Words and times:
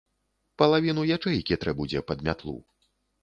Палавіну 0.61 1.03
ячэйкі 1.17 1.59
трэ 1.63 1.71
будзе 1.81 2.03
пад 2.13 2.25
мятлу. 2.31 2.57